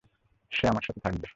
[0.51, 1.27] সে আমার সাথে থাকবে।